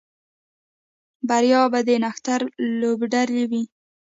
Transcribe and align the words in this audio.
بریا 1.27 1.63
به 1.71 1.79
د 1.87 1.89
نښتر 2.03 2.41
لوبډلې 2.79 3.43
وي 3.51 3.63